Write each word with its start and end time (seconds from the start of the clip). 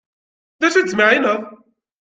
D 0.59 0.61
acu 0.67 0.77
i 0.79 0.81
d-tettmeεεineḍ? 0.83 1.41